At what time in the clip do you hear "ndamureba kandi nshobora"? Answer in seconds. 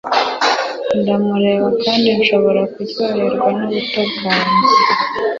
0.99-2.61